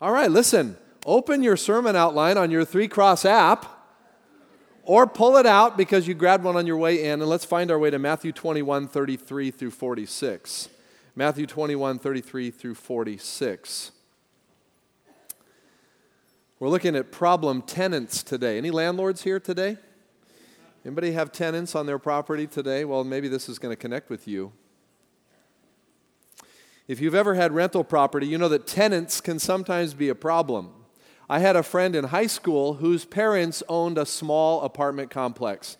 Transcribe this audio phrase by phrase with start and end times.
[0.00, 3.66] All right, listen, open your sermon outline on your three cross app
[4.82, 7.70] or pull it out because you grabbed one on your way in, and let's find
[7.70, 10.70] our way to Matthew 21 33 through 46.
[11.14, 13.92] Matthew 21 33 through 46.
[16.58, 18.56] We're looking at problem tenants today.
[18.56, 19.76] Any landlords here today?
[20.84, 22.86] Anybody have tenants on their property today?
[22.86, 24.52] Well, maybe this is going to connect with you.
[26.90, 30.72] If you've ever had rental property, you know that tenants can sometimes be a problem.
[31.28, 35.76] I had a friend in high school whose parents owned a small apartment complex.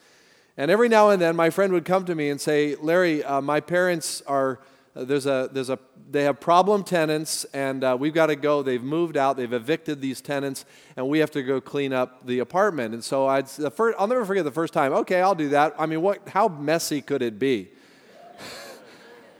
[0.57, 3.41] And every now and then, my friend would come to me and say, Larry, uh,
[3.41, 4.61] my parents are
[4.95, 8.63] uh, there's a, there's a, they have problem tenants, and uh, we've got to go.
[8.63, 10.65] They've moved out, they've evicted these tenants,
[10.97, 12.95] and we have to go clean up the apartment.
[12.95, 14.93] And so I'd, the first, I'll never forget the first time.
[14.93, 15.74] Okay, I'll do that.
[15.77, 17.71] I mean, what, how messy could it be?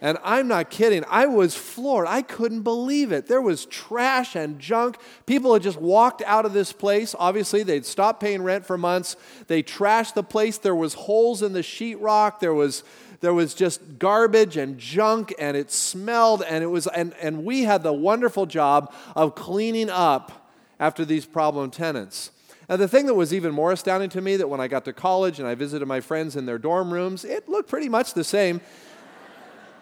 [0.01, 1.05] And I'm not kidding.
[1.09, 2.07] I was floored.
[2.07, 3.27] I couldn't believe it.
[3.27, 4.97] There was trash and junk.
[5.27, 7.15] People had just walked out of this place.
[7.19, 9.17] Obviously, they'd stopped paying rent for months.
[9.47, 10.57] They trashed the place.
[10.57, 12.41] There was holes in the sheetrock.
[12.41, 12.83] There was
[13.21, 17.65] there was just garbage and junk and it smelled and it was and, and we
[17.65, 22.31] had the wonderful job of cleaning up after these problem tenants
[22.69, 24.93] and the thing that was even more astounding to me that when i got to
[24.95, 28.25] college and i visited my friends in their dorm rooms it looked pretty much the
[28.25, 28.59] same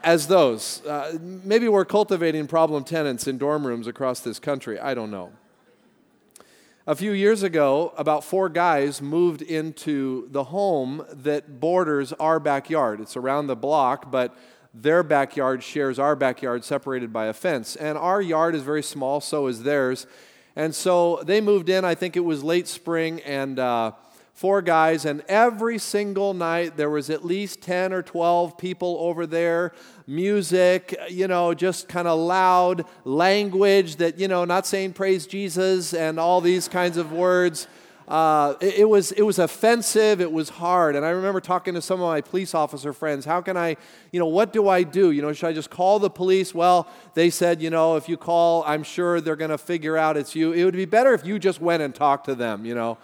[0.05, 4.95] as those uh, maybe we're cultivating problem tenants in dorm rooms across this country i
[4.95, 5.33] don't know
[6.89, 13.03] a few years ago, about four guys moved into the home that borders our backyard.
[13.03, 14.35] It's around the block, but
[14.73, 17.77] their backyard shares our backyard separated by a fence.
[17.77, 20.07] And our yard is very small, so is theirs.
[20.57, 23.93] And so they moved in, I think it was late spring, and uh,
[24.39, 29.27] four guys, and every single night there was at least 10 or 12 people over
[29.27, 29.73] there.
[30.07, 35.93] Music, you know, just kind of loud language that, you know, not saying praise Jesus
[35.93, 37.67] and all these kinds of words.
[38.07, 40.95] Uh, it, it, was, it was offensive, it was hard.
[40.95, 43.77] And I remember talking to some of my police officer friends, how can I,
[44.13, 45.11] you know, what do I do?
[45.11, 46.55] You know, should I just call the police?
[46.55, 50.17] Well, they said, you know, if you call, I'm sure they're going to figure out
[50.17, 50.53] it's you.
[50.53, 52.99] It would be better if you just went and talked to them, you know.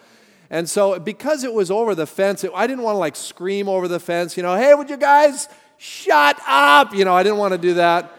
[0.51, 3.69] And so, because it was over the fence, it, I didn't want to like scream
[3.69, 6.95] over the fence, you know, hey, would you guys shut up?
[6.95, 8.19] You know, I didn't want to do that.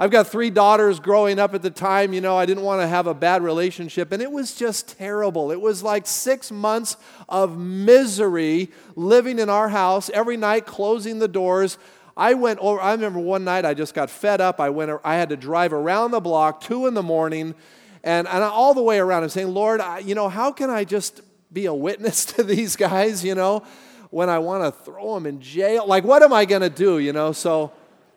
[0.00, 2.88] I've got three daughters growing up at the time, you know, I didn't want to
[2.88, 4.10] have a bad relationship.
[4.10, 5.52] And it was just terrible.
[5.52, 6.96] It was like six months
[7.28, 11.78] of misery living in our house every night, closing the doors.
[12.16, 14.60] I went over, I remember one night I just got fed up.
[14.60, 17.54] I went, I had to drive around the block, two in the morning,
[18.02, 19.22] and, and all the way around.
[19.22, 21.20] I'm saying, Lord, I, you know, how can I just
[21.52, 23.62] be a witness to these guys, you know,
[24.10, 25.86] when I want to throw them in jail.
[25.86, 27.32] Like, what am I going to do, you know?
[27.32, 27.72] So,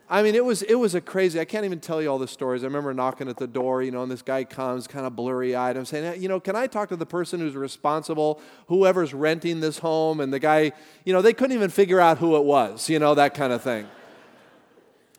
[0.08, 2.28] I mean, it was, it was a crazy, I can't even tell you all the
[2.28, 2.64] stories.
[2.64, 5.56] I remember knocking at the door, you know, and this guy comes kind of blurry
[5.56, 5.78] eyed.
[5.78, 9.80] I'm saying, you know, can I talk to the person who's responsible, whoever's renting this
[9.80, 10.20] home?
[10.20, 10.74] And the guy,
[11.06, 13.64] you know, they couldn't even figure out who it was, you know, that kind of
[13.64, 13.88] thing.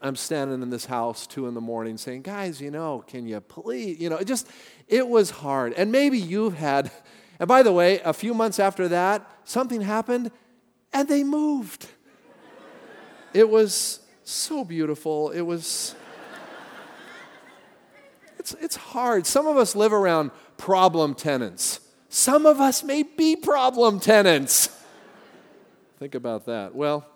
[0.03, 3.41] I'm standing in this house two in the morning saying, guys, you know, can you
[3.41, 4.47] please, you know, it just,
[4.87, 5.72] it was hard.
[5.72, 6.93] And maybe you've had
[7.39, 10.31] and by the way, a few months after that, something happened
[10.93, 11.87] and they moved.
[13.35, 15.31] It was so beautiful.
[15.31, 15.95] It was.
[18.39, 19.27] It's, it's hard.
[19.27, 21.81] Some of us live around problem tenants.
[22.09, 24.69] Some of us may be problem tenants.
[25.99, 26.75] Think about that.
[26.75, 27.07] Well,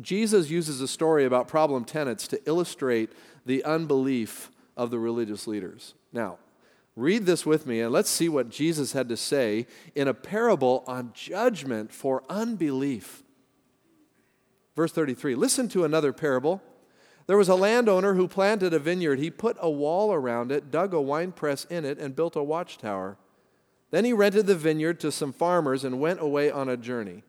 [0.00, 3.10] Jesus uses a story about problem tenants to illustrate
[3.46, 5.94] the unbelief of the religious leaders.
[6.12, 6.38] Now,
[6.96, 10.84] Read this with me and let's see what Jesus had to say in a parable
[10.86, 13.22] on judgment for unbelief.
[14.76, 16.62] Verse 33 Listen to another parable.
[17.26, 19.20] There was a landowner who planted a vineyard.
[19.20, 23.18] He put a wall around it, dug a winepress in it, and built a watchtower.
[23.92, 27.22] Then he rented the vineyard to some farmers and went away on a journey.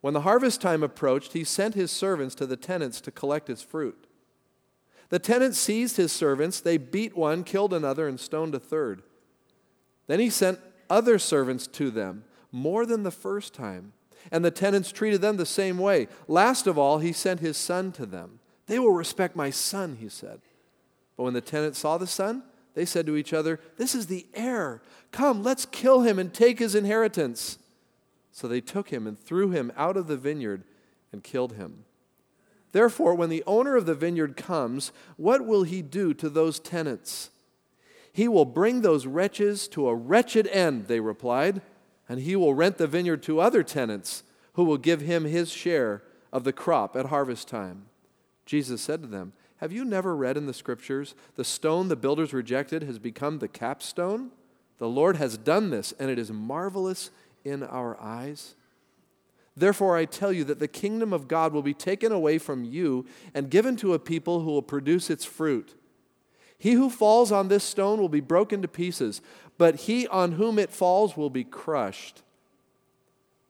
[0.00, 3.62] When the harvest time approached, he sent his servants to the tenants to collect his
[3.62, 4.06] fruit.
[5.10, 6.60] The tenant seized his servants.
[6.60, 9.02] They beat one, killed another, and stoned a third.
[10.06, 10.58] Then he sent
[10.88, 13.92] other servants to them, more than the first time.
[14.32, 16.08] And the tenants treated them the same way.
[16.28, 18.38] Last of all, he sent his son to them.
[18.66, 20.40] They will respect my son, he said.
[21.16, 24.26] But when the tenants saw the son, they said to each other, This is the
[24.34, 24.80] heir.
[25.10, 27.58] Come, let's kill him and take his inheritance.
[28.30, 30.62] So they took him and threw him out of the vineyard
[31.12, 31.84] and killed him.
[32.72, 37.30] Therefore, when the owner of the vineyard comes, what will he do to those tenants?
[38.12, 41.62] He will bring those wretches to a wretched end, they replied,
[42.08, 44.22] and he will rent the vineyard to other tenants
[44.54, 46.02] who will give him his share
[46.32, 47.86] of the crop at harvest time.
[48.46, 52.32] Jesus said to them, Have you never read in the scriptures, the stone the builders
[52.32, 54.30] rejected has become the capstone?
[54.78, 57.10] The Lord has done this, and it is marvelous
[57.44, 58.54] in our eyes.
[59.56, 63.04] Therefore, I tell you that the kingdom of God will be taken away from you
[63.34, 65.74] and given to a people who will produce its fruit.
[66.56, 69.20] He who falls on this stone will be broken to pieces,
[69.58, 72.22] but he on whom it falls will be crushed.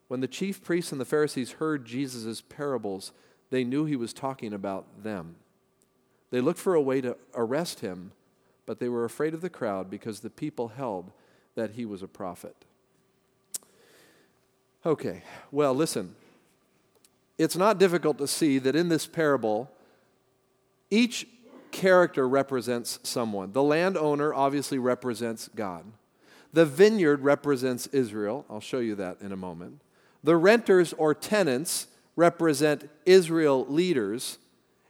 [0.08, 3.12] When the chief priests and the Pharisees heard Jesus' parables,
[3.50, 5.37] they knew he was talking about them.
[6.31, 8.12] They looked for a way to arrest him,
[8.64, 11.12] but they were afraid of the crowd because the people held
[11.56, 12.64] that he was a prophet.
[14.85, 16.15] Okay, well, listen.
[17.37, 19.71] It's not difficult to see that in this parable,
[20.91, 21.27] each
[21.71, 23.53] character represents someone.
[23.53, 25.85] The landowner obviously represents God.
[26.53, 28.44] The vineyard represents Israel.
[28.50, 29.81] I'll show you that in a moment.
[30.25, 31.87] The renters or tenants
[32.17, 34.38] represent Israel leaders,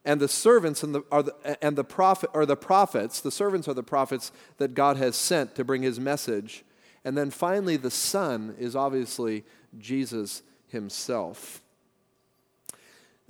[0.04, 3.20] and the servants and the, are the, and the prophet are the prophets.
[3.20, 6.64] The servants are the prophets that God has sent to bring His message.
[7.04, 9.44] And then finally, the Son is obviously
[9.78, 11.62] Jesus Himself.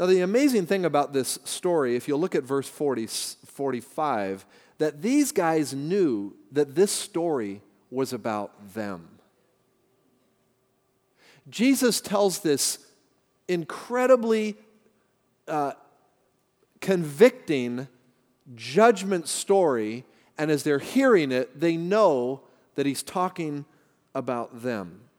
[0.01, 4.47] Now, the amazing thing about this story, if you look at verse 40, 45,
[4.79, 7.61] that these guys knew that this story
[7.91, 9.07] was about them.
[11.51, 12.79] Jesus tells this
[13.47, 14.57] incredibly
[15.47, 15.73] uh,
[16.81, 17.89] convicting
[18.55, 20.07] judgment story,
[20.39, 22.41] and as they're hearing it, they know
[22.77, 23.67] that he's talking
[24.15, 25.10] about them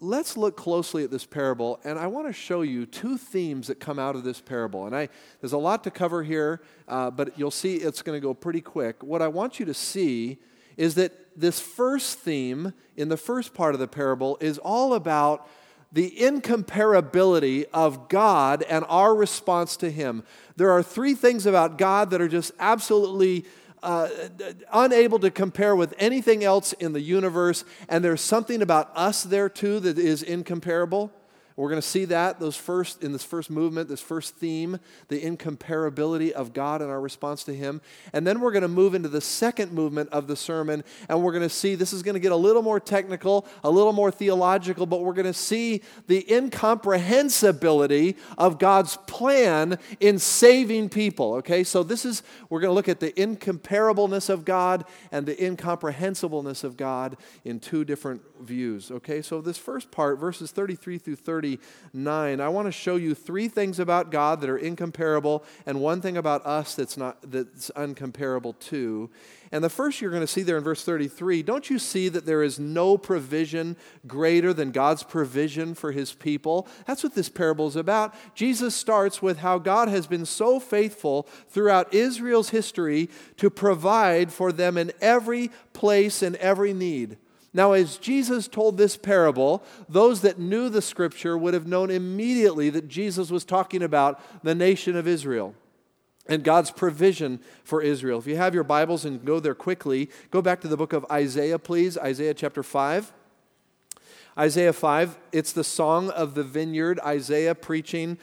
[0.00, 3.80] let's look closely at this parable, and I want to show you two themes that
[3.80, 4.86] come out of this parable.
[4.86, 5.08] And I,
[5.40, 8.60] there's a lot to cover here, uh, but you'll see it's going to go pretty
[8.60, 9.02] quick.
[9.02, 10.38] What I want you to see
[10.76, 15.48] is that this first theme in the first part of the parable is all about
[15.90, 20.22] the incomparability of God and our response to Him.
[20.56, 23.46] There are three things about God that are just absolutely
[23.82, 24.08] uh,
[24.72, 27.64] unable to compare with anything else in the universe.
[27.88, 31.12] And there's something about us there too that is incomparable.
[31.58, 34.78] We're going to see that those first in this first movement, this first theme,
[35.08, 37.80] the incomparability of God and our response to Him.
[38.12, 41.32] And then we're going to move into the second movement of the sermon, and we're
[41.32, 44.12] going to see this is going to get a little more technical, a little more
[44.12, 51.34] theological, but we're going to see the incomprehensibility of God's plan in saving people.
[51.34, 55.34] Okay, so this is we're going to look at the incomparableness of God and the
[55.34, 58.90] incomprehensibleness of God in two different views.
[58.90, 63.48] Okay, so this first part, verses 33 through 39, I want to show you three
[63.48, 68.58] things about God that are incomparable and one thing about us that's not that's uncomparable
[68.58, 69.10] too.
[69.50, 72.26] And the first you're going to see there in verse 33, don't you see that
[72.26, 73.76] there is no provision
[74.06, 76.68] greater than God's provision for his people?
[76.86, 78.14] That's what this parable is about.
[78.34, 83.08] Jesus starts with how God has been so faithful throughout Israel's history
[83.38, 87.16] to provide for them in every place and every need.
[87.54, 92.70] Now, as Jesus told this parable, those that knew the scripture would have known immediately
[92.70, 95.54] that Jesus was talking about the nation of Israel
[96.28, 98.18] and God's provision for Israel.
[98.18, 101.06] If you have your Bibles and go there quickly, go back to the book of
[101.10, 103.12] Isaiah, please, Isaiah chapter 5.
[104.38, 108.18] Isaiah 5, it's the song of the vineyard, Isaiah preaching,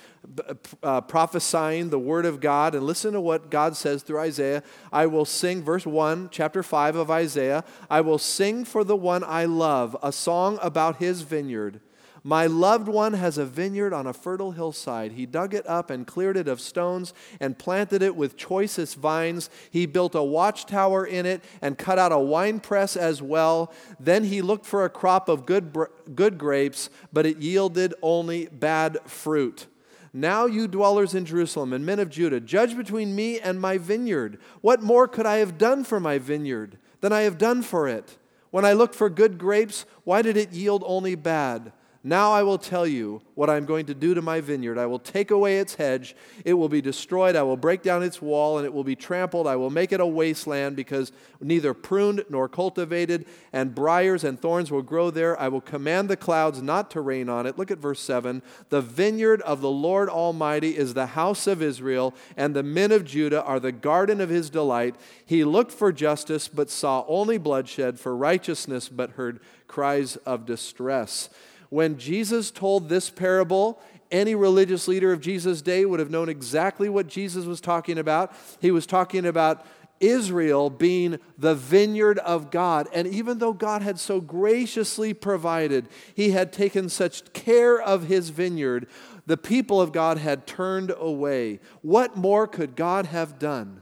[0.81, 2.73] uh, prophesying the word of God.
[2.73, 4.63] And listen to what God says through Isaiah.
[4.93, 9.25] I will sing, verse 1, chapter 5 of Isaiah, I will sing for the one
[9.25, 11.81] I love, a song about his vineyard.
[12.27, 15.11] My loved one has a vineyard on a fertile hillside.
[15.11, 19.51] He dug it up and cleared it of stones and planted it with choicest vines.
[19.69, 23.71] He built a watchtower in it and cut out a winepress as well.
[23.99, 25.77] Then he looked for a crop of good,
[26.15, 29.67] good grapes, but it yielded only bad fruit.
[30.11, 34.39] Now, you dwellers in Jerusalem and men of Judah, judge between me and my vineyard.
[34.61, 38.17] What more could I have done for my vineyard than I have done for it?
[38.49, 41.71] When I looked for good grapes, why did it yield only bad?
[42.07, 44.77] Now I will tell you what I'm going to do to my vineyard.
[44.77, 47.35] I will take away its hedge, it will be destroyed.
[47.35, 49.47] I will break down its wall, and it will be trampled.
[49.47, 54.69] I will make it a wasteland because neither pruned nor cultivated, and briars and thorns
[54.69, 55.37] will grow there.
[55.39, 57.57] I will command the clouds not to rain on it.
[57.57, 58.43] Look at verse 7.
[58.69, 63.03] The vineyard of the Lord Almighty is the house of Israel, and the men of
[63.03, 64.95] Judah are the garden of his delight.
[65.25, 71.29] He looked for justice, but saw only bloodshed, for righteousness, but heard cries of distress.
[71.75, 76.87] When Jesus told this parable, any religious leader of Jesus' day would have known exactly
[76.87, 78.33] what Jesus was talking about.
[78.61, 79.65] He was talking about
[79.99, 82.87] Israel being the vineyard of God.
[82.93, 88.29] And even though God had so graciously provided, He had taken such care of His
[88.29, 88.87] vineyard,
[89.25, 91.59] The people of God had turned away.
[91.81, 93.81] What more could God have done?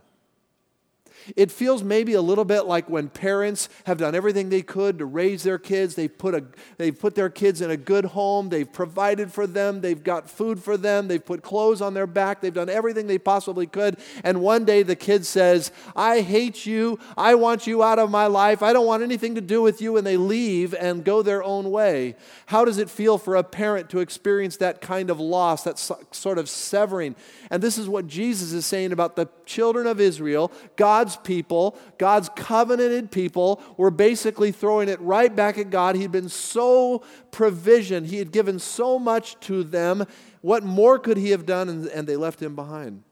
[1.35, 5.05] It feels maybe a little bit like when parents have done everything they could to
[5.05, 5.95] raise their kids.
[5.95, 6.43] They've put, a,
[6.77, 8.49] they've put their kids in a good home.
[8.49, 9.81] They've provided for them.
[9.81, 11.07] They've got food for them.
[11.07, 12.41] They've put clothes on their back.
[12.41, 13.97] They've done everything they possibly could.
[14.23, 16.99] And one day the kid says, I hate you.
[17.17, 18.61] I want you out of my life.
[18.61, 19.97] I don't want anything to do with you.
[19.97, 22.15] And they leave and go their own way.
[22.47, 25.79] How does it feel for a parent to experience that kind of loss, that
[26.11, 27.15] sort of severing?
[27.49, 32.29] And this is what Jesus is saying about the children of Israel, God's people, God's
[32.35, 35.95] covenanted people, were basically throwing it right back at God.
[35.95, 40.05] He'd been so provision, He had given so much to them.
[40.41, 41.69] What more could He have done?
[41.69, 43.03] And, and they left Him behind.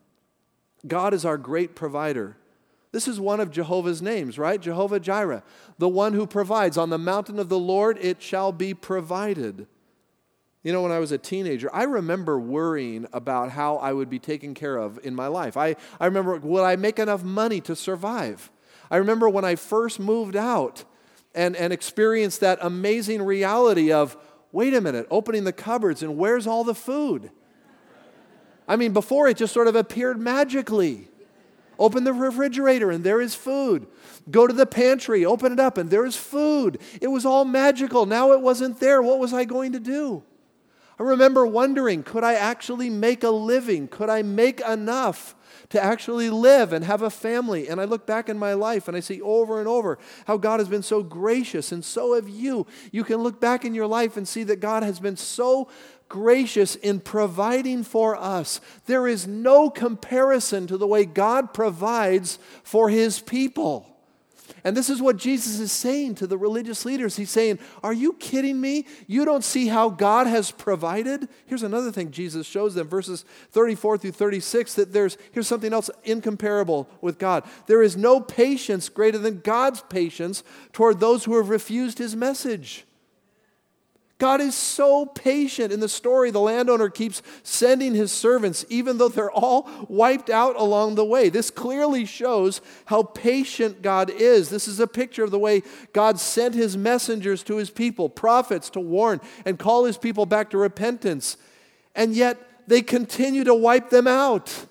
[0.88, 2.38] God is our great provider.
[2.92, 4.60] This is one of Jehovah's names, right?
[4.60, 5.44] Jehovah Jireh,
[5.78, 6.78] the one who provides.
[6.78, 9.68] On the mountain of the Lord it shall be provided.
[10.64, 14.20] You know, when I was a teenager, I remember worrying about how I would be
[14.20, 15.58] taken care of in my life.
[15.58, 18.52] I, I remember, would I make enough money to survive?
[18.92, 20.84] I remember when I first moved out
[21.34, 24.16] and, and experienced that amazing reality of,
[24.52, 27.32] wait a minute, opening the cupboards and where's all the food?
[28.68, 31.08] I mean, before it just sort of appeared magically.
[31.80, 33.88] Open the refrigerator and there is food.
[34.30, 36.80] Go to the pantry, open it up and there is food.
[37.02, 38.06] It was all magical.
[38.06, 39.02] Now it wasn't there.
[39.02, 40.22] What was I going to do?
[41.02, 43.88] I remember wondering could I actually make a living?
[43.88, 45.36] Could I make enough
[45.70, 47.68] to actually live and have a family?
[47.68, 50.60] And I look back in my life and I see over and over how God
[50.60, 52.68] has been so gracious, and so have you.
[52.92, 55.70] You can look back in your life and see that God has been so
[56.08, 58.62] gracious in providing for us.
[58.86, 63.91] There is no comparison to the way God provides for his people.
[64.64, 67.16] And this is what Jesus is saying to the religious leaders.
[67.16, 68.86] He's saying, Are you kidding me?
[69.08, 71.28] You don't see how God has provided?
[71.46, 75.90] Here's another thing Jesus shows them, verses 34 through 36, that there's, here's something else
[76.04, 77.44] incomparable with God.
[77.66, 82.86] There is no patience greater than God's patience toward those who have refused his message.
[84.22, 85.74] God is so patient.
[85.74, 90.56] In the story, the landowner keeps sending his servants, even though they're all wiped out
[90.58, 91.30] along the way.
[91.30, 94.50] This clearly shows how patient God is.
[94.50, 98.70] This is a picture of the way God sent his messengers to his people, prophets,
[98.70, 101.36] to warn and call his people back to repentance.
[101.96, 102.38] And yet,
[102.68, 104.68] they continue to wipe them out.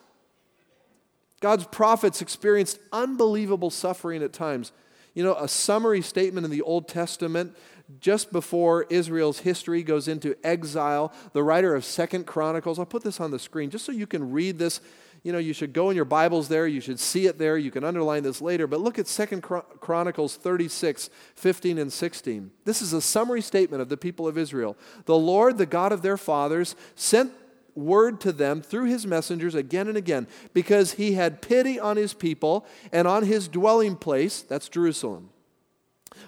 [1.41, 4.71] God's prophets experienced unbelievable suffering at times.
[5.13, 7.57] You know, a summary statement in the Old Testament
[7.99, 13.21] just before Israel's history goes into exile, the writer of Second Chronicles, I'll put this
[13.21, 14.81] on the screen just so you can read this.
[15.23, 17.71] You know, you should go in your Bibles there, you should see it there, you
[17.71, 22.51] can underline this later, but look at Second Chronicles 36, 15 and 16.
[22.65, 24.79] This is a summary statement of the people of Israel.
[25.05, 27.33] The Lord, the God of their fathers, sent
[27.75, 32.15] word to them through his messengers again and again because he had pity on his
[32.15, 35.31] people and on his dwelling place, that's Jerusalem.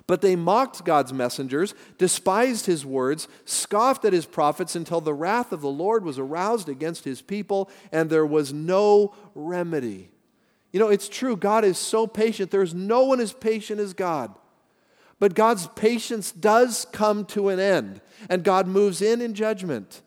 [0.06, 5.52] But they mocked God's messengers, despised his words, scoffed at his prophets until the wrath
[5.52, 10.10] of the Lord was aroused against his people, and there was no remedy.
[10.72, 12.50] You know, it's true, God is so patient.
[12.50, 14.34] There's no one as patient as God.
[15.18, 20.02] But God's patience does come to an end, and God moves in in judgment.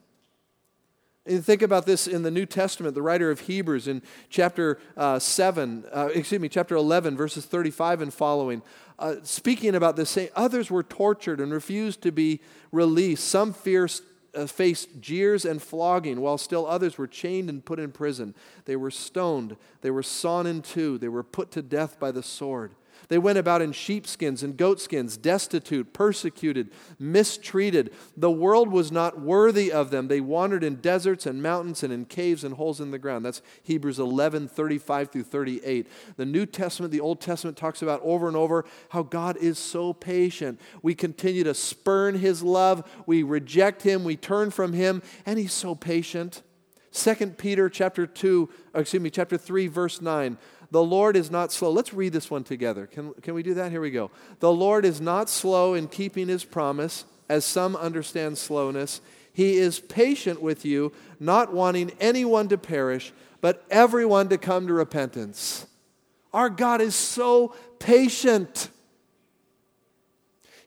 [1.27, 5.17] And think about this in the New Testament, the writer of Hebrews in chapter uh,
[5.17, 8.61] 7, uh, excuse me, chapter 11, verses 35 and following,
[8.97, 13.27] uh, speaking about this, saying, Others were tortured and refused to be released.
[13.27, 14.01] Some fierce,
[14.33, 18.35] uh, faced jeers and flogging, while still others were chained and put in prison.
[18.65, 22.23] They were stoned, they were sawn in two, they were put to death by the
[22.23, 22.71] sword.
[23.07, 27.93] They went about in sheepskins and goatskins, destitute, persecuted, mistreated.
[28.17, 30.07] The world was not worthy of them.
[30.07, 33.25] They wandered in deserts and mountains and in caves and holes in the ground.
[33.25, 35.87] That's Hebrews 11, 35 through 38.
[36.17, 39.93] The New Testament, the Old Testament talks about over and over how God is so
[39.93, 40.59] patient.
[40.81, 45.53] We continue to spurn his love, we reject him, we turn from him, and he's
[45.53, 46.41] so patient.
[46.95, 50.37] 2 Peter chapter 2, excuse me, chapter 3, verse 9.
[50.71, 51.71] The Lord is not slow.
[51.71, 52.87] Let's read this one together.
[52.87, 53.71] Can, can we do that?
[53.71, 54.11] Here we go.
[54.39, 59.01] The Lord is not slow in keeping his promise, as some understand slowness.
[59.33, 64.73] He is patient with you, not wanting anyone to perish, but everyone to come to
[64.73, 65.65] repentance.
[66.33, 68.69] Our God is so patient.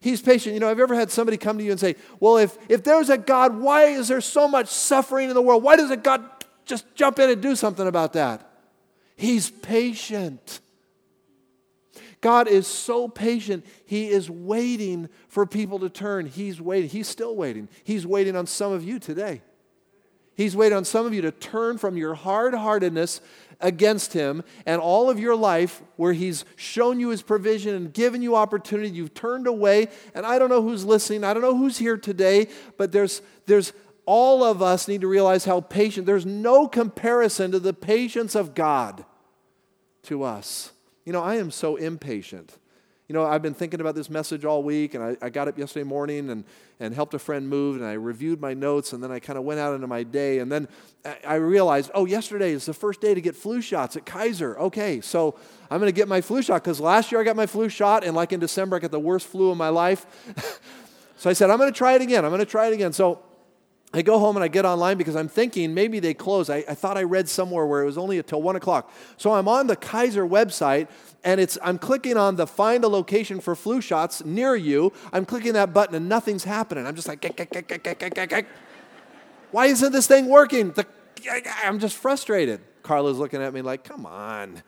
[0.00, 0.54] He's patient.
[0.54, 3.10] You know, I've ever had somebody come to you and say, Well, if, if there's
[3.10, 5.62] a God, why is there so much suffering in the world?
[5.62, 6.24] Why doesn't God
[6.64, 8.47] just jump in and do something about that?
[9.18, 10.60] He's patient.
[12.20, 13.66] God is so patient.
[13.84, 16.26] He is waiting for people to turn.
[16.26, 16.88] He's waiting.
[16.88, 17.68] He's still waiting.
[17.82, 19.42] He's waiting on some of you today.
[20.36, 23.20] He's waiting on some of you to turn from your hard heartedness
[23.60, 28.22] against him and all of your life where he's shown you his provision and given
[28.22, 31.76] you opportunity you've turned away and i don't know who's listening i don't know who's
[31.76, 32.46] here today
[32.76, 33.72] but there's there's
[34.10, 38.54] all of us need to realize how patient there's no comparison to the patience of
[38.54, 39.04] god
[40.02, 40.72] to us
[41.04, 42.56] you know i am so impatient
[43.08, 45.58] you know, I've been thinking about this message all week, and I, I, got up
[45.58, 46.44] yesterday morning and,
[46.78, 49.46] and helped a friend move, and I reviewed my notes, and then I kind of
[49.46, 50.68] went out into my day, and then
[51.26, 54.58] I realized, oh, yesterday is the first day to get flu shots at Kaiser.
[54.58, 55.38] Okay, so
[55.70, 58.04] I'm going to get my flu shot, because last year I got my flu shot,
[58.04, 60.04] and like in December, I got the worst flu of my life.
[61.16, 62.26] so I said, I'm going to try it again.
[62.26, 62.92] I'm going to try it again.
[62.92, 63.22] So
[63.92, 66.50] I go home and I get online because I'm thinking maybe they close.
[66.50, 68.92] I, I, thought I read somewhere where it was only until one o'clock.
[69.16, 70.88] So I'm on the Kaiser website
[71.24, 74.92] and it's I'm clicking on the find a location for flu shots near you.
[75.10, 76.86] I'm clicking that button and nothing's happening.
[76.86, 77.24] I'm just like,
[79.52, 80.72] why isn't this thing working?
[80.72, 80.86] The,
[81.64, 82.60] I'm just frustrated.
[82.82, 84.62] Carla's looking at me like, come on.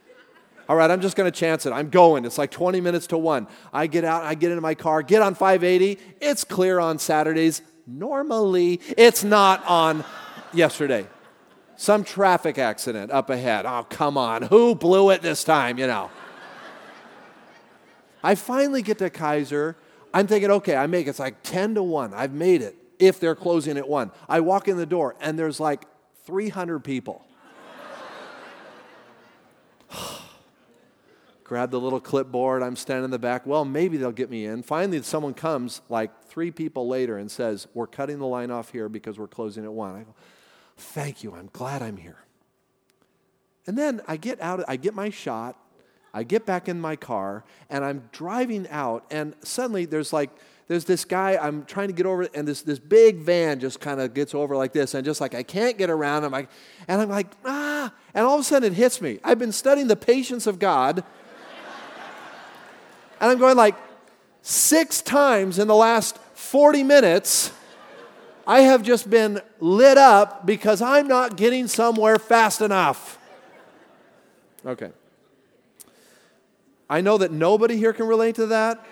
[0.67, 1.73] All right, I'm just going to chance it.
[1.73, 2.25] I'm going.
[2.25, 3.49] It's like 20 minutes to one.
[3.73, 5.99] I get out, I get into my car, get on 580.
[6.21, 7.61] It's clear on Saturdays.
[7.91, 10.05] Normally, it's not on
[10.53, 11.07] yesterday.
[11.77, 13.67] Some traffic accident up ahead.
[13.67, 14.43] Oh, come on.
[14.43, 16.11] Who blew it this time, you know?
[18.23, 19.77] I finally get to Kaiser.
[20.15, 21.11] I'm thinking, okay, I make it.
[21.11, 22.15] It's like 10 to 1.
[22.15, 24.13] I've made it if they're closing at 1.
[24.29, 25.85] I walk in the door and there's like
[26.27, 27.25] 300 people.
[31.51, 32.63] Grab the little clipboard.
[32.63, 33.45] I'm standing in the back.
[33.45, 34.63] Well, maybe they'll get me in.
[34.63, 38.89] Finally, someone comes like three people later and says, We're cutting the line off here
[38.89, 39.97] because we're closing at 1.
[39.97, 40.15] I go,
[40.77, 41.35] Thank you.
[41.35, 42.19] I'm glad I'm here.
[43.67, 45.57] And then I get out, I get my shot.
[46.15, 50.31] I get back in my car and I'm driving out, and suddenly there's like,
[50.69, 54.01] there's this guy, I'm trying to get over, and this, this big van just kind
[54.01, 56.23] of gets over like this, and just like, I can't get around.
[56.23, 56.49] I'm like,
[56.87, 59.19] and I'm like, ah, and all of a sudden it hits me.
[59.25, 61.03] I've been studying the patience of God,
[63.21, 63.77] and I'm going like,
[64.43, 67.53] six times in the last 40 minutes,
[68.47, 73.19] I have just been lit up because I'm not getting somewhere fast enough.
[74.65, 74.91] Okay.
[76.89, 78.85] I know that nobody here can relate to that.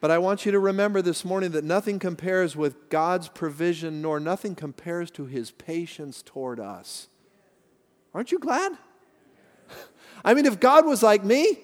[0.00, 4.20] But I want you to remember this morning that nothing compares with God's provision, nor
[4.20, 7.08] nothing compares to his patience toward us.
[8.12, 8.72] Aren't you glad?
[10.24, 11.58] I mean, if God was like me,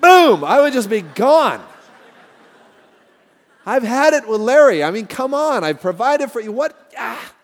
[0.00, 1.62] boom, I would just be gone.
[3.66, 4.82] I've had it with Larry.
[4.82, 6.52] I mean, come on, I've provided for you.
[6.52, 6.92] What?
[6.98, 7.34] Ah.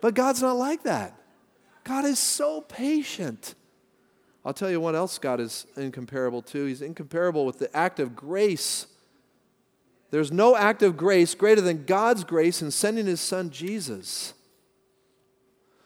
[0.00, 1.14] But God's not like that.
[1.84, 3.54] God is so patient.
[4.44, 6.64] I'll tell you what else God is incomparable to.
[6.64, 8.86] He's incomparable with the act of grace.
[10.10, 14.34] There's no act of grace greater than God's grace in sending his son Jesus.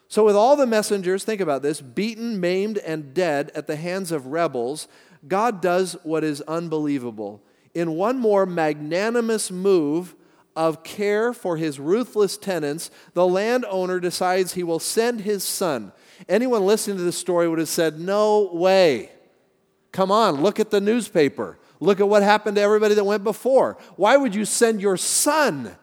[0.09, 4.13] So, with all the messengers, think about this beaten, maimed, and dead at the hands
[4.13, 4.89] of rebels,
[5.27, 7.43] God does what is unbelievable.
[7.75, 10.15] In one more magnanimous move
[10.55, 15.93] of care for his ruthless tenants, the landowner decides he will send his son.
[16.29, 19.11] Anyone listening to this story would have said, No way.
[19.93, 21.59] Come on, look at the newspaper.
[21.79, 23.77] Look at what happened to everybody that went before.
[23.97, 25.77] Why would you send your son?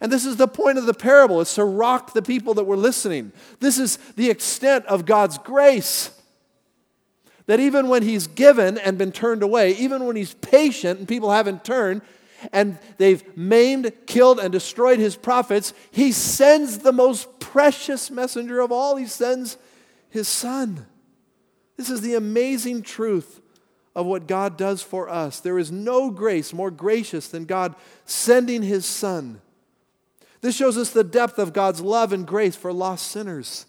[0.00, 1.40] And this is the point of the parable.
[1.40, 3.32] It's to rock the people that were listening.
[3.60, 6.10] This is the extent of God's grace.
[7.48, 11.30] That even when he's given and been turned away, even when he's patient and people
[11.30, 12.02] haven't turned,
[12.52, 18.70] and they've maimed, killed, and destroyed his prophets, he sends the most precious messenger of
[18.70, 18.96] all.
[18.96, 19.56] He sends
[20.10, 20.86] his son.
[21.78, 23.40] This is the amazing truth
[23.96, 25.40] of what God does for us.
[25.40, 29.40] There is no grace more gracious than God sending his son.
[30.42, 33.64] This shows us the depth of God's love and grace for lost sinners.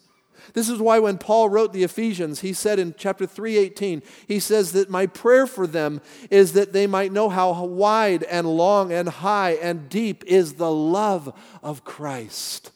[0.54, 4.72] This is why when Paul wrote the Ephesians, he said in chapter 3:18, he says
[4.72, 9.08] that my prayer for them is that they might know how wide and long and
[9.08, 11.32] high and deep is the love
[11.62, 12.72] of Christ.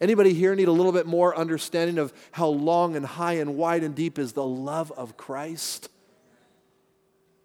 [0.00, 3.82] Anybody here need a little bit more understanding of how long and high and wide
[3.82, 5.88] and deep is the love of Christ?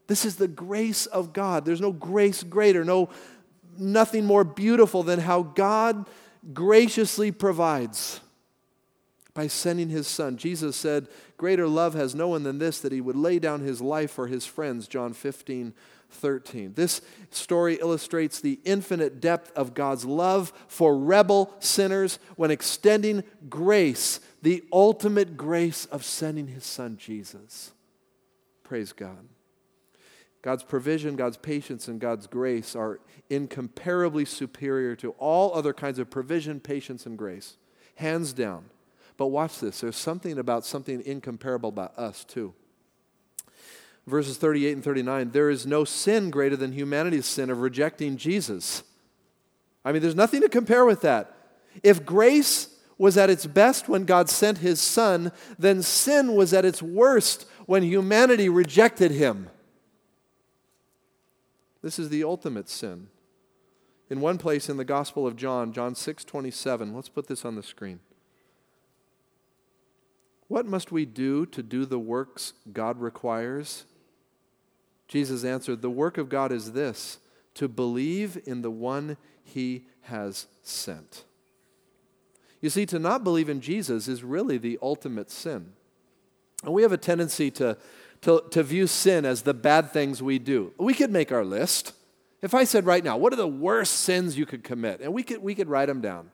[0.07, 1.65] This is the grace of God.
[1.65, 3.09] There's no grace greater, no
[3.77, 6.07] nothing more beautiful than how God
[6.53, 8.21] graciously provides
[9.37, 10.35] by sending his son.
[10.35, 13.79] Jesus said, Greater love has no one than this, that he would lay down his
[13.79, 15.75] life for his friends, John 15,
[16.09, 16.73] 13.
[16.73, 24.19] This story illustrates the infinite depth of God's love for rebel sinners when extending grace,
[24.41, 27.73] the ultimate grace of sending his son Jesus.
[28.63, 29.27] Praise God.
[30.41, 36.09] God's provision, God's patience, and God's grace are incomparably superior to all other kinds of
[36.09, 37.57] provision, patience, and grace.
[37.97, 38.71] Hands down.
[39.17, 42.53] But watch this there's something about something incomparable about us, too.
[44.05, 48.83] Verses 38 and 39 there is no sin greater than humanity's sin of rejecting Jesus.
[49.83, 51.33] I mean, there's nothing to compare with that.
[51.83, 56.65] If grace was at its best when God sent his son, then sin was at
[56.65, 59.49] its worst when humanity rejected him.
[61.81, 63.07] This is the ultimate sin.
[64.09, 67.55] In one place in the Gospel of John, John 6 27, let's put this on
[67.55, 67.99] the screen.
[70.47, 73.85] What must we do to do the works God requires?
[75.07, 77.19] Jesus answered, The work of God is this
[77.55, 81.23] to believe in the one he has sent.
[82.61, 85.73] You see, to not believe in Jesus is really the ultimate sin.
[86.63, 87.77] And we have a tendency to,
[88.21, 90.73] to, to view sin as the bad things we do.
[90.77, 91.93] We could make our list.
[92.41, 95.01] If I said right now, what are the worst sins you could commit?
[95.01, 96.31] And we could, we could write them down.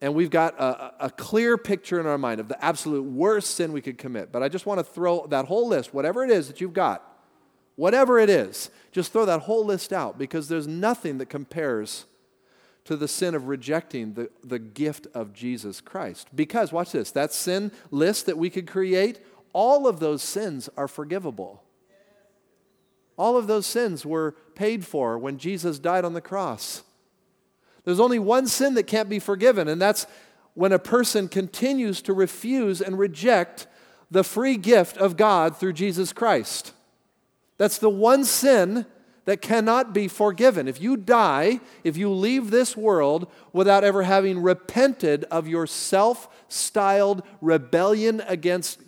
[0.00, 3.72] And we've got a, a clear picture in our mind of the absolute worst sin
[3.72, 4.30] we could commit.
[4.30, 7.02] But I just want to throw that whole list, whatever it is that you've got,
[7.76, 12.04] whatever it is, just throw that whole list out because there's nothing that compares
[12.84, 16.28] to the sin of rejecting the, the gift of Jesus Christ.
[16.34, 19.18] Because, watch this, that sin list that we could create,
[19.52, 21.62] all of those sins are forgivable.
[23.18, 26.82] All of those sins were paid for when Jesus died on the cross.
[27.86, 30.08] There's only one sin that can't be forgiven, and that's
[30.54, 33.68] when a person continues to refuse and reject
[34.10, 36.72] the free gift of God through Jesus Christ.
[37.58, 38.86] That's the one sin
[39.24, 40.66] that cannot be forgiven.
[40.66, 46.28] If you die, if you leave this world without ever having repented of your self
[46.48, 48.80] styled rebellion against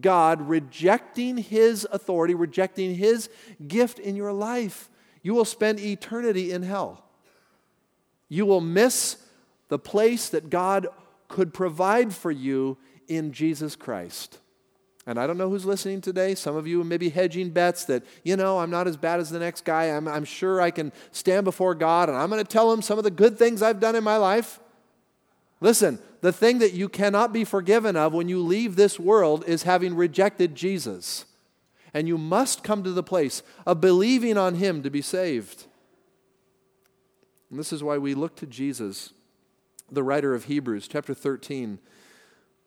[0.00, 3.28] God, rejecting His authority, rejecting His
[3.66, 4.88] gift in your life,
[5.22, 7.03] you will spend eternity in hell.
[8.34, 9.16] You will miss
[9.68, 10.88] the place that God
[11.28, 14.40] could provide for you in Jesus Christ.
[15.06, 16.34] And I don't know who's listening today.
[16.34, 19.30] Some of you may be hedging bets that, you know, I'm not as bad as
[19.30, 19.84] the next guy.
[19.84, 22.98] I'm, I'm sure I can stand before God and I'm going to tell him some
[22.98, 24.58] of the good things I've done in my life.
[25.60, 29.62] Listen, the thing that you cannot be forgiven of when you leave this world is
[29.62, 31.24] having rejected Jesus.
[31.92, 35.66] And you must come to the place of believing on him to be saved.
[37.50, 39.12] And this is why we look to Jesus,
[39.90, 41.78] the writer of Hebrews, chapter 13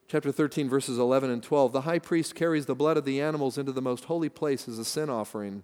[0.08, 1.74] chapter 13, verses 11 and 12.
[1.74, 4.80] The high priest carries the blood of the animals into the most holy place as
[4.80, 5.64] a sin offering,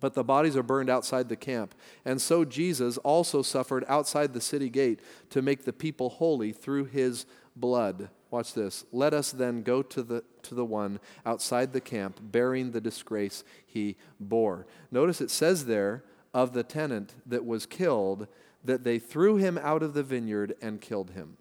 [0.00, 1.74] but the bodies are burned outside the camp.
[2.04, 5.00] And so Jesus also suffered outside the city gate
[5.30, 8.08] to make the people holy through his blood.
[8.30, 8.84] Watch this.
[8.92, 13.44] Let us then go to the, to the one outside the camp, bearing the disgrace
[13.66, 14.66] he bore.
[14.90, 18.26] Notice it says there of the tenant that was killed
[18.64, 21.36] that they threw him out of the vineyard and killed him.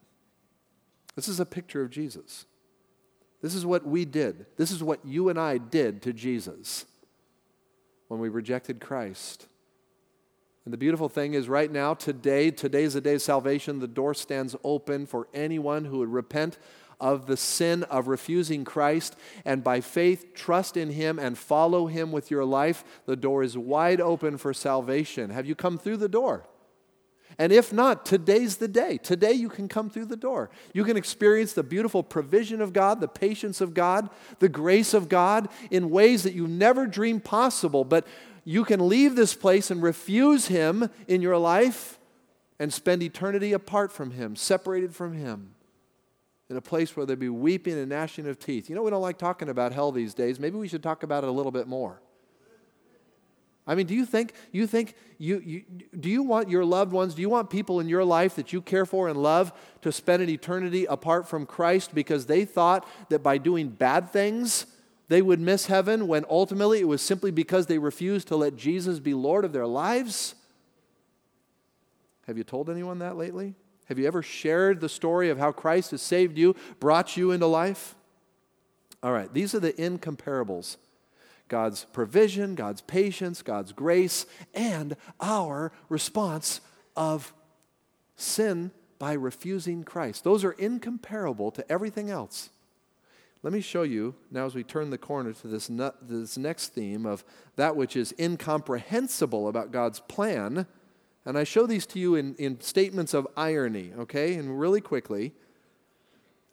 [1.16, 2.46] This is a picture of Jesus.
[3.42, 4.46] This is what we did.
[4.58, 6.86] This is what you and I did to Jesus
[8.08, 9.48] when we rejected Christ.
[10.66, 13.80] And the beautiful thing is, right now, today, today's the day of salvation.
[13.80, 16.60] The door stands open for anyone who would repent
[17.00, 22.12] of the sin of refusing Christ and by faith trust in Him and follow Him
[22.12, 22.84] with your life.
[23.06, 25.30] The door is wide open for salvation.
[25.30, 26.46] Have you come through the door?
[27.38, 28.98] And if not, today's the day.
[28.98, 30.50] Today you can come through the door.
[30.74, 34.10] You can experience the beautiful provision of God, the patience of God,
[34.40, 37.86] the grace of God in ways that you never dreamed possible.
[37.86, 38.06] But
[38.44, 41.98] you can leave this place and refuse Him in your life
[42.60, 45.56] and spend eternity apart from Him, separated from Him,
[46.50, 48.70] in a place where there'd be weeping and gnashing of teeth.
[48.70, 50.40] You know, we don't like talking about hell these days.
[50.40, 52.02] Maybe we should talk about it a little bit more.
[53.68, 55.64] I mean, do you think you think you, you
[56.00, 58.64] do you want your loved ones, do you want people in your life that you
[58.64, 63.22] care for and love to spend an eternity apart from Christ because they thought that
[63.22, 64.66] by doing bad things
[65.08, 69.00] they would miss heaven when ultimately it was simply because they refused to let Jesus
[69.00, 70.34] be Lord of their lives?
[72.26, 73.54] Have you told anyone that lately?
[73.90, 77.48] Have you ever shared the story of how Christ has saved you, brought you into
[77.48, 77.96] life?
[79.02, 80.78] All right, these are the incomparables
[81.48, 86.62] God's provision, God's patience, God's grace, and our response
[86.96, 87.34] of
[88.16, 90.24] sin by refusing Christ.
[90.24, 92.52] Those are incomparable to everything else.
[93.42, 95.72] Let me show you now as we turn the corner to this,
[96.02, 97.24] this next theme of
[97.56, 100.68] that which is incomprehensible about God's plan.
[101.30, 104.34] And I show these to you in, in statements of irony, okay?
[104.34, 105.32] And really quickly.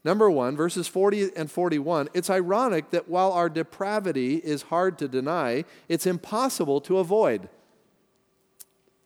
[0.04, 5.08] Number one, verses 40 and 41, it's ironic that while our depravity is hard to
[5.08, 7.48] deny, it's impossible to avoid.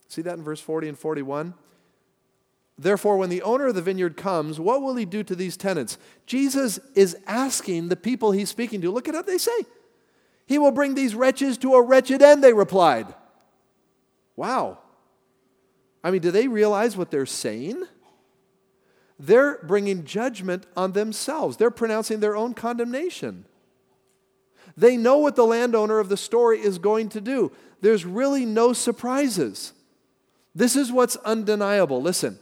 [0.09, 1.55] See that in verse 40 and 41?
[2.77, 5.99] Therefore, when the owner of the vineyard comes, what will he do to these tenants?
[6.27, 8.91] Jesus is asking the people he's speaking to.
[8.91, 9.67] Look at what they say.
[10.47, 13.15] He will bring these wretches to a wretched end, they replied.
[14.35, 14.79] Wow.
[16.03, 17.85] I mean, do they realize what they're saying?
[19.19, 23.45] They're bringing judgment on themselves, they're pronouncing their own condemnation.
[24.77, 27.53] They know what the landowner of the story is going to do.
[27.81, 29.73] There's really no surprises.
[30.55, 32.01] This is what's undeniable.
[32.01, 32.39] Listen,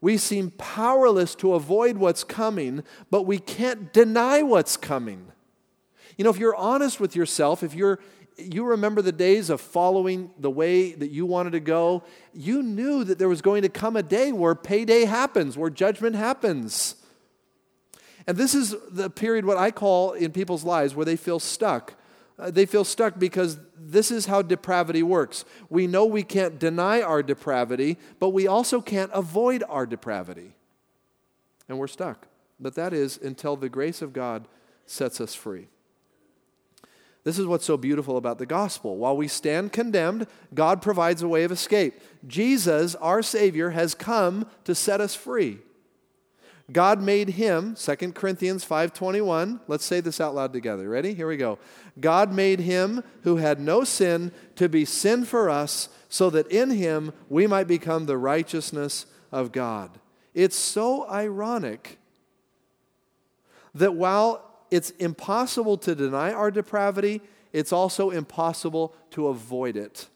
[0.00, 5.32] we seem powerless to avoid what's coming, but we can't deny what's coming.
[6.16, 8.00] You know, if you're honest with yourself, if you're
[8.38, 13.04] you remember the days of following the way that you wanted to go, you knew
[13.04, 16.94] that there was going to come a day where payday happens, where judgment happens.
[18.26, 21.94] And this is the period, what I call in people's lives, where they feel stuck.
[22.38, 25.44] Uh, they feel stuck because this is how depravity works.
[25.68, 30.54] We know we can't deny our depravity, but we also can't avoid our depravity.
[31.68, 32.28] And we're stuck.
[32.60, 34.46] But that is until the grace of God
[34.86, 35.68] sets us free.
[37.28, 38.96] This is what's so beautiful about the gospel.
[38.96, 42.00] While we stand condemned, God provides a way of escape.
[42.26, 45.58] Jesus, our Savior, has come to set us free.
[46.72, 49.60] God made him, 2 Corinthians 5:21.
[49.68, 50.88] Let's say this out loud together.
[50.88, 51.12] Ready?
[51.12, 51.58] Here we go.
[52.00, 56.70] God made him who had no sin to be sin for us so that in
[56.70, 59.90] him we might become the righteousness of God.
[60.32, 61.98] It's so ironic
[63.74, 67.20] that while it's impossible to deny our depravity,
[67.52, 70.08] it's also impossible to avoid it.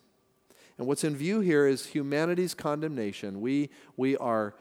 [0.78, 3.40] And what's in view here is humanity's condemnation.
[3.40, 4.54] We, we are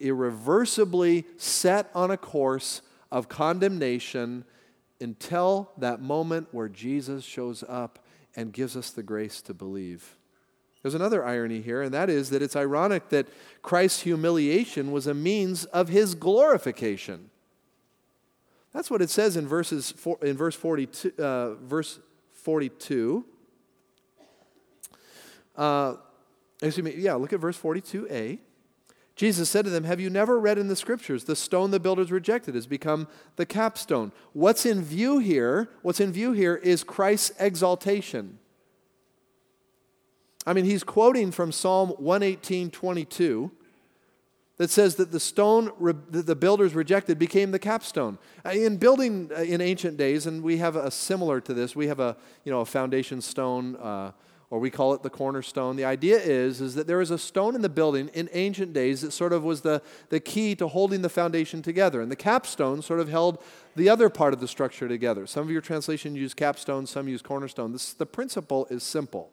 [0.00, 4.44] irreversibly set on a course of condemnation
[5.00, 8.04] until that moment where Jesus shows up
[8.34, 10.16] and gives us the grace to believe.
[10.82, 13.26] There's another irony here, and that is that it's ironic that
[13.62, 17.30] Christ's humiliation was a means of his glorification.
[18.76, 21.12] That's what it says in, verses, in verse 42.
[21.18, 21.98] Uh, verse
[22.34, 23.24] 42.
[25.56, 25.94] Uh,
[26.60, 28.38] excuse me, yeah, look at verse 42a.
[29.14, 32.12] Jesus said to them, Have you never read in the scriptures, the stone the builders
[32.12, 34.12] rejected has become the capstone?
[34.34, 38.38] What's in view here, what's in view here is Christ's exaltation.
[40.46, 43.50] I mean, he's quoting from Psalm 118, 22
[44.58, 45.70] that says that the stone
[46.10, 48.18] that the builders rejected became the capstone.
[48.44, 51.88] Uh, in building uh, in ancient days, and we have a similar to this, we
[51.88, 54.12] have a, you know, a foundation stone, uh,
[54.48, 55.76] or we call it the cornerstone.
[55.76, 59.02] The idea is, is that there was a stone in the building in ancient days
[59.02, 62.00] that sort of was the, the key to holding the foundation together.
[62.00, 63.42] And the capstone sort of held
[63.74, 65.26] the other part of the structure together.
[65.26, 67.72] Some of your translations use capstone, some use cornerstone.
[67.72, 69.32] This, the principle is simple.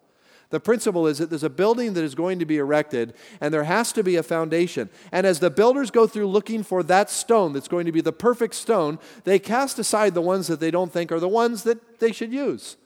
[0.53, 3.63] The principle is that there's a building that is going to be erected, and there
[3.63, 4.87] has to be a foundation.
[5.11, 8.11] And as the builders go through looking for that stone that's going to be the
[8.11, 11.99] perfect stone, they cast aside the ones that they don't think are the ones that
[11.99, 12.77] they should use.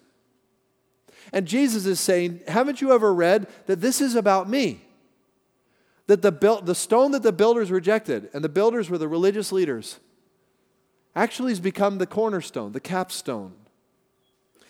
[1.34, 4.86] And Jesus is saying, Haven't you ever read that this is about me?
[6.06, 9.99] That the, the stone that the builders rejected, and the builders were the religious leaders,
[11.17, 13.56] actually has become the cornerstone, the capstone.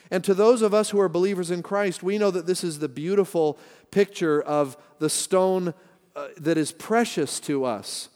[0.09, 2.79] And to those of us who are believers in Christ, we know that this is
[2.79, 3.57] the beautiful
[3.91, 5.73] picture of the stone
[6.15, 8.09] uh, that is precious to us.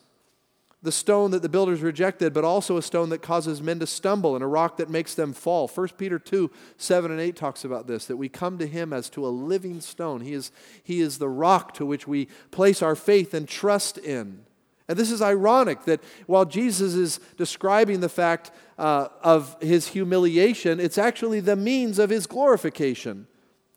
[0.84, 4.34] The stone that the builders rejected, but also a stone that causes men to stumble
[4.34, 5.68] and a rock that makes them fall.
[5.68, 9.08] 1 Peter 2 7 and 8 talks about this that we come to him as
[9.12, 10.22] to a living stone.
[10.22, 10.52] He is,
[10.84, 14.46] he is the rock to which we place our faith and trust in.
[14.88, 20.80] And this is ironic that while Jesus is describing the fact uh, of his humiliation,
[20.80, 23.28] it's actually the means of his glorification,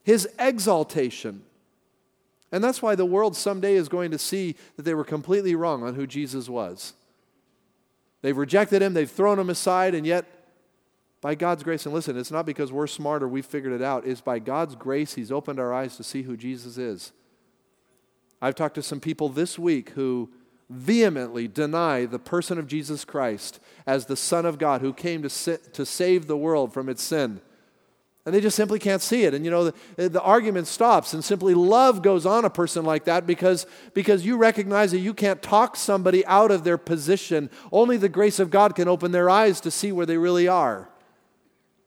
[0.02, 1.42] his exaltation.
[2.50, 5.82] And that's why the world someday is going to see that they were completely wrong
[5.82, 6.94] on who Jesus was.
[8.22, 10.24] They've rejected him, they've thrown him aside, and yet,
[11.20, 14.20] by God's grace, and listen, it's not because we're smarter, we've figured it out, it's
[14.20, 17.12] by God's grace He's opened our eyes to see who Jesus is.
[18.40, 20.30] I've talked to some people this week who
[20.70, 25.30] vehemently deny the person of Jesus Christ as the Son of God who came to,
[25.30, 27.40] sit, to save the world from its sin.
[28.26, 29.34] And they just simply can't see it.
[29.34, 29.64] And you know,
[29.96, 34.24] the, the argument stops, and simply love goes on a person like that because, because
[34.24, 37.50] you recognize that you can't talk somebody out of their position.
[37.70, 40.88] Only the grace of God can open their eyes to see where they really are.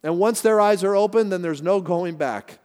[0.03, 2.59] And once their eyes are open, then there's no going back.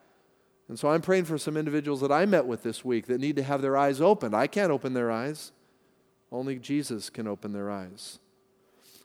[0.69, 3.35] And so I'm praying for some individuals that I met with this week that need
[3.37, 4.35] to have their eyes opened.
[4.35, 5.51] I can't open their eyes.
[6.33, 8.17] Only Jesus can open their eyes.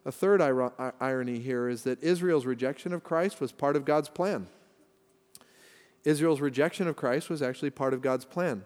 [0.07, 4.47] A third irony here is that Israel's rejection of Christ was part of God's plan.
[6.05, 8.65] Israel's rejection of Christ was actually part of God's plan.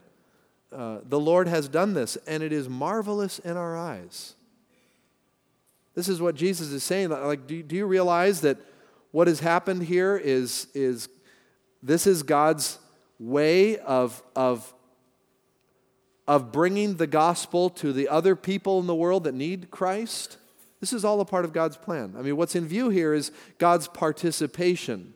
[0.71, 4.37] Uh, the Lord has done this, and it is marvelous in our eyes.
[5.95, 7.11] This is what Jesus is saying.
[7.11, 8.59] Like, do, do you realize that
[9.11, 11.09] what has happened here is, is
[11.83, 12.79] this is God's
[13.19, 14.73] way of, of,
[16.27, 20.39] of bringing the gospel to the other people in the world that need Christ?
[20.81, 22.15] This is all a part of God's plan.
[22.19, 25.15] I mean, what's in view here is God's participation,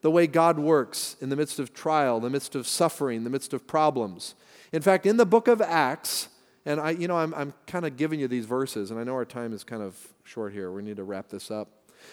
[0.00, 3.52] the way God works in the midst of trial, the midst of suffering, the midst
[3.52, 4.34] of problems.
[4.72, 6.28] In fact, in the book of Acts,
[6.64, 9.14] and I, you know, I'm, I'm kind of giving you these verses, and I know
[9.14, 10.70] our time is kind of short here.
[10.70, 11.68] We need to wrap this up.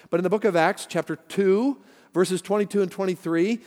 [0.09, 1.77] But in the book of Acts, chapter 2,
[2.13, 3.59] verses 22 and 23,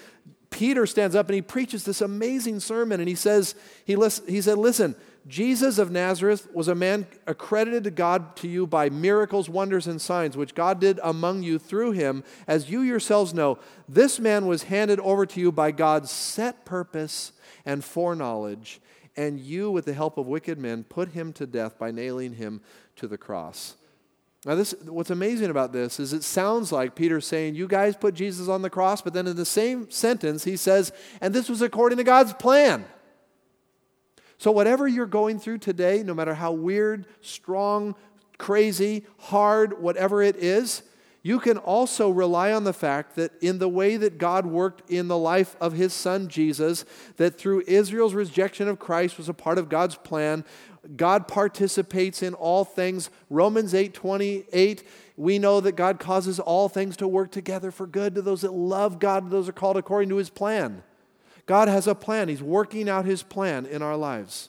[0.52, 4.40] Peter stands up and he preaches this amazing sermon, and he says, he, list, he
[4.40, 4.94] said, Listen,
[5.26, 10.00] Jesus of Nazareth was a man accredited to God to you by miracles, wonders, and
[10.00, 12.22] signs, which God did among you through him.
[12.46, 17.32] As you yourselves know, this man was handed over to you by God's set purpose
[17.64, 18.80] and foreknowledge
[19.16, 22.60] and you, with the help of wicked men, put him to death by nailing him
[22.96, 23.76] to the cross.
[24.44, 28.14] Now, this, what's amazing about this is it sounds like Peter's saying, You guys put
[28.14, 31.62] Jesus on the cross, but then in the same sentence, he says, And this was
[31.62, 32.84] according to God's plan.
[34.38, 37.94] So, whatever you're going through today, no matter how weird, strong,
[38.36, 40.82] crazy, hard, whatever it is,
[41.22, 45.06] you can also rely on the fact that in the way that God worked in
[45.06, 46.84] the life of his son Jesus,
[47.16, 50.44] that through Israel's rejection of Christ was a part of God's plan.
[50.96, 53.10] God participates in all things.
[53.30, 54.84] Romans 8 28,
[55.16, 58.52] we know that God causes all things to work together for good to those that
[58.52, 60.82] love God, those are called according to his plan.
[61.46, 64.48] God has a plan, He's working out His plan in our lives.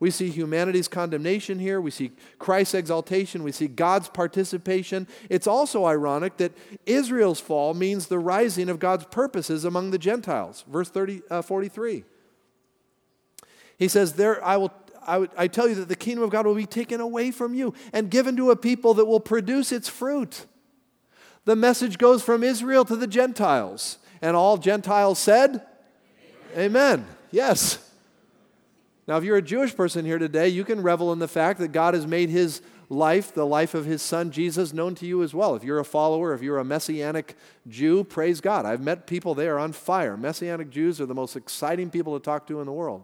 [0.00, 1.80] We see humanity's condemnation here.
[1.80, 3.44] We see Christ's exaltation.
[3.44, 5.06] We see God's participation.
[5.30, 6.50] It's also ironic that
[6.86, 10.64] Israel's fall means the rising of God's purposes among the Gentiles.
[10.68, 12.02] Verse 30, uh, 43.
[13.78, 14.72] He says, There I will.
[15.06, 17.74] I, I tell you that the kingdom of God will be taken away from you
[17.92, 20.46] and given to a people that will produce its fruit.
[21.44, 23.98] The message goes from Israel to the Gentiles.
[24.20, 25.66] And all Gentiles said,
[26.54, 26.66] Amen.
[26.66, 27.06] Amen.
[27.30, 27.90] Yes.
[29.08, 31.68] Now, if you're a Jewish person here today, you can revel in the fact that
[31.68, 35.34] God has made his life, the life of his son Jesus, known to you as
[35.34, 35.56] well.
[35.56, 37.36] If you're a follower, if you're a messianic
[37.66, 38.64] Jew, praise God.
[38.64, 40.16] I've met people, they are on fire.
[40.16, 43.02] Messianic Jews are the most exciting people to talk to in the world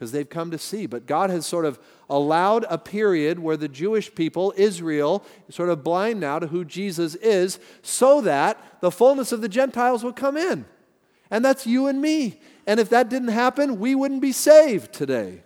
[0.00, 0.86] because they've come to see.
[0.86, 5.68] But God has sort of allowed a period where the Jewish people, Israel, is sort
[5.68, 10.14] of blind now to who Jesus is, so that the fullness of the Gentiles will
[10.14, 10.64] come in.
[11.30, 12.40] And that's you and me.
[12.66, 15.42] And if that didn't happen, we wouldn't be saved today.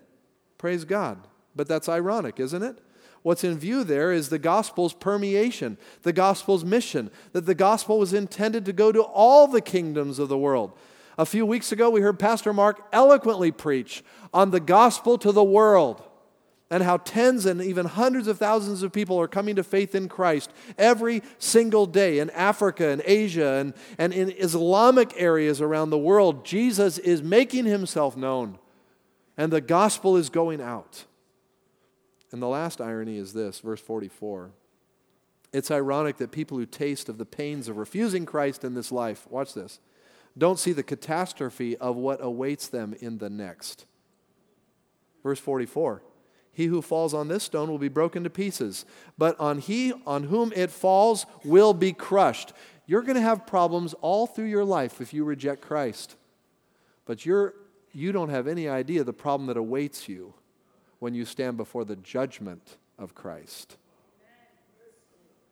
[0.57, 1.19] Praise God.
[1.57, 2.79] But that's ironic, isn't it?
[3.23, 8.15] What's in view there is the gospel's permeation, the gospel's mission, that the gospel was
[8.15, 10.79] intended to go to all the kingdoms of the world.
[11.17, 15.45] A few weeks ago, we heard Pastor Mark eloquently preach on the gospel to the
[15.45, 16.03] world
[16.71, 20.09] and how tens and even hundreds of thousands of people are coming to faith in
[20.09, 25.99] Christ every single day in Africa and Asia and, and in Islamic areas around the
[25.99, 26.45] world.
[26.45, 28.59] Jesus is making himself known,
[29.37, 31.05] and the gospel is going out.
[32.33, 34.51] And the last irony is this, verse 44.
[35.53, 39.29] It's ironic that people who taste of the pains of refusing Christ in this life,
[39.31, 39.79] watch this,
[40.37, 43.87] don't see the catastrophe of what awaits them in the next.
[45.23, 46.03] Verse 44
[46.55, 48.87] he who falls on this stone will be broken to pieces,
[49.19, 52.53] but on he on whom it falls will be crushed.
[52.87, 56.15] You're going to have problems all through your life if you reject Christ.
[57.07, 57.55] But you're
[57.93, 60.35] you don't have any idea the problem that awaits you
[60.99, 63.77] when you stand before the judgment of Christ.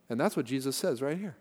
[0.09, 1.35] And that's what Jesus says right here.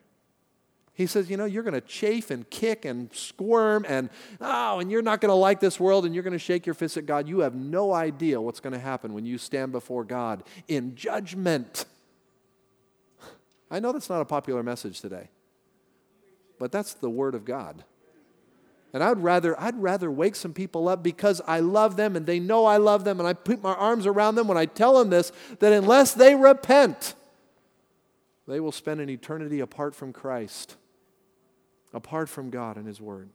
[0.95, 4.91] He says, you know, you're going to chafe and kick and squirm and, oh, and
[4.91, 7.07] you're not going to like this world and you're going to shake your fist at
[7.07, 7.27] God.
[7.27, 11.87] You have no idea what's going to happen when you stand before God in judgment.
[13.71, 15.31] I know that's not a popular message today,
[16.59, 17.85] but that's the Word of God.
[18.93, 22.39] And I'd rather, I'd rather wake some people up because I love them and they
[22.39, 25.09] know I love them and I put my arms around them when I tell them
[25.09, 27.15] this that unless they repent,
[28.47, 30.77] they will spend an eternity apart from Christ
[31.93, 33.31] apart from God and His Word.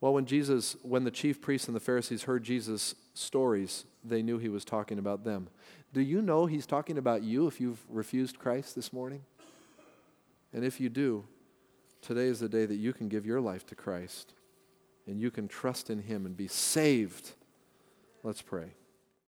[0.00, 4.38] Well, when Jesus, when the chief priests and the Pharisees heard Jesus' stories, they knew
[4.38, 5.48] he was talking about them.
[5.94, 9.22] Do you know he's talking about you if you've refused Christ this morning?
[10.52, 11.24] And if you do,
[12.02, 14.34] today is the day that you can give your life to Christ
[15.06, 17.32] and you can trust in him and be saved.
[18.22, 18.74] Let's pray.